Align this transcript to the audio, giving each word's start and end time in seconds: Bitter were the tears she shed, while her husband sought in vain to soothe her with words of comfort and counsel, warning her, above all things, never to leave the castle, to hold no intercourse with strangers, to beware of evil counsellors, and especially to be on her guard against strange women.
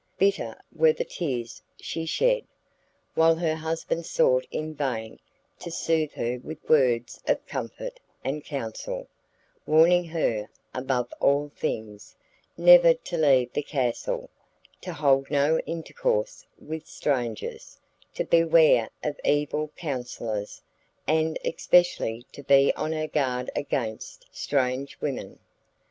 Bitter 0.17 0.59
were 0.75 0.93
the 0.93 1.05
tears 1.05 1.61
she 1.79 2.07
shed, 2.07 2.45
while 3.13 3.35
her 3.35 3.53
husband 3.53 4.03
sought 4.07 4.47
in 4.49 4.73
vain 4.73 5.19
to 5.59 5.69
soothe 5.69 6.13
her 6.13 6.39
with 6.43 6.67
words 6.67 7.21
of 7.27 7.45
comfort 7.45 7.99
and 8.23 8.43
counsel, 8.43 9.07
warning 9.67 10.05
her, 10.05 10.49
above 10.73 11.13
all 11.19 11.49
things, 11.49 12.15
never 12.57 12.95
to 12.95 13.15
leave 13.15 13.53
the 13.53 13.61
castle, 13.61 14.31
to 14.81 14.91
hold 14.91 15.29
no 15.29 15.59
intercourse 15.67 16.47
with 16.57 16.87
strangers, 16.87 17.79
to 18.15 18.23
beware 18.23 18.89
of 19.03 19.19
evil 19.23 19.67
counsellors, 19.77 20.63
and 21.05 21.37
especially 21.45 22.25
to 22.31 22.41
be 22.41 22.73
on 22.73 22.91
her 22.91 23.07
guard 23.07 23.51
against 23.55 24.25
strange 24.31 24.99
women. 24.99 25.37